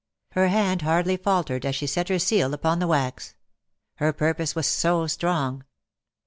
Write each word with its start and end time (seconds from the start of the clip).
Her 0.31 0.47
hand 0.47 0.81
hardly 0.81 1.15
faltered 1.15 1.63
as 1.63 1.75
she 1.75 1.85
set 1.85 2.09
her 2.09 2.17
seal 2.17 2.55
upon 2.55 2.79
the 2.79 2.87
wax: 2.87 3.35
her 3.97 4.11
purpose 4.11 4.55
was 4.55 4.65
so 4.65 5.05
strong. 5.05 5.63